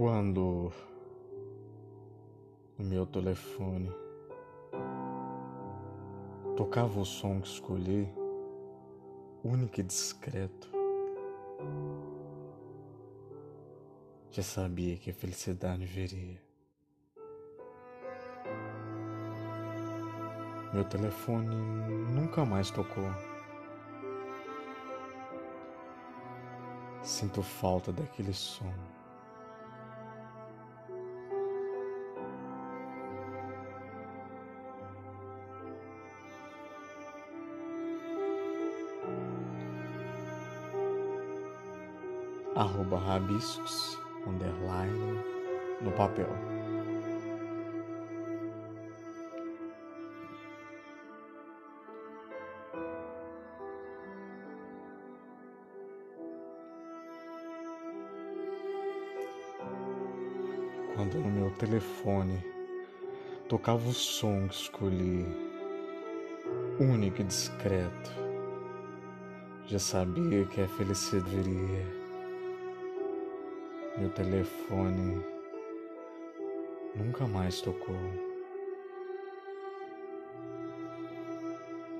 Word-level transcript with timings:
Quando 0.00 0.72
o 2.78 2.82
meu 2.82 3.04
telefone 3.04 3.92
tocava 6.56 6.98
o 6.98 7.04
som 7.04 7.38
que 7.38 7.48
escolhi, 7.48 8.08
único 9.44 9.78
e 9.78 9.82
discreto, 9.82 10.70
já 14.30 14.42
sabia 14.42 14.96
que 14.96 15.10
a 15.10 15.14
felicidade 15.14 15.84
viria. 15.84 16.40
Meu 20.72 20.84
telefone 20.84 21.54
nunca 22.14 22.42
mais 22.46 22.70
tocou. 22.70 23.04
Sinto 27.02 27.42
falta 27.42 27.92
daquele 27.92 28.32
som. 28.32 28.72
Arroba 42.60 42.98
rabiscos, 42.98 43.98
underline, 44.26 45.24
no 45.80 45.90
papel. 45.92 46.28
quando 60.94 61.14
no 61.14 61.30
meu 61.30 61.50
telefone 61.52 62.44
tocava 63.48 63.88
o 63.88 63.92
som 63.94 64.46
que 64.46 64.54
escolhi, 64.54 65.26
único 66.78 67.22
e 67.22 67.24
discreto. 67.24 68.10
Já 69.66 69.78
sabia 69.78 70.44
que 70.44 70.60
a 70.60 70.68
felicidade 70.68 71.30
viria. 71.30 71.99
Meu 73.98 74.08
telefone 74.10 75.24
nunca 76.96 77.26
mais 77.26 77.60
tocou. 77.60 77.96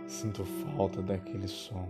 Sinto 0.07 0.45
falta 0.45 1.03
daquele 1.03 1.49
som. 1.49 1.89